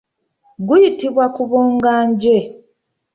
Guyitibwa 0.67 1.25
kubonga 1.35 1.93
nje. 2.09 2.37